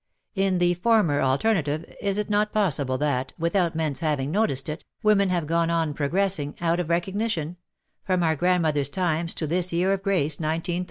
[0.33, 5.29] In the former alternative is it not possible that, without men's having noticed it, women
[5.29, 7.57] have gone on progressing, out of recognition—
[8.07, 10.79] from our grandmothers' times to this year of grace 191 3?